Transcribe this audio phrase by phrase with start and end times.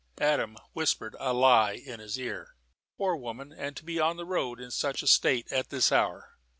[0.19, 2.55] Adam whispered a lie in his ear.
[2.97, 6.39] "Poor woman, and to be on the road, in such a state, at this hour!